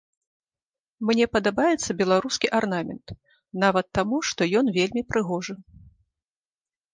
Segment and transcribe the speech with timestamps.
[1.09, 3.07] Мне падабаецца беларускі арнамент,
[3.65, 5.55] нават таму што ён вельмі прыгожы.